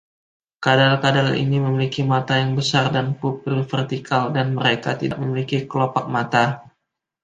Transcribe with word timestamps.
Kadal-kadal 0.65 1.29
ini 1.43 1.57
memiliki 1.67 2.01
mata 2.11 2.33
yang 2.41 2.51
besar 2.59 2.83
dengan 2.89 3.07
pupil 3.19 3.55
vertikal, 3.71 4.23
dan 4.35 4.47
mereka 4.57 4.89
tidak 5.01 5.17
memiliki 5.23 5.57
kelopak 5.71 6.05
mata. 6.15 6.45